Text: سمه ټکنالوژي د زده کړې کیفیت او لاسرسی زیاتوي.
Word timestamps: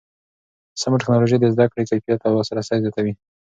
سمه 0.81 0.97
ټکنالوژي 1.01 1.37
د 1.39 1.45
زده 1.53 1.65
کړې 1.71 1.83
کیفیت 1.89 2.19
او 2.23 2.33
لاسرسی 2.37 2.77
زیاتوي. 2.83 3.13